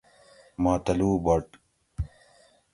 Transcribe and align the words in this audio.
ماتلو 0.63 1.11
بٹ 1.25 1.47